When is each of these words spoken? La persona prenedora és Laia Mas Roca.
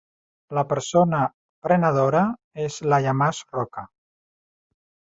La 0.59 0.63
persona 0.71 1.19
prenedora 1.69 2.23
és 2.67 2.81
Laia 2.95 3.17
Mas 3.23 3.47
Roca. 3.61 3.89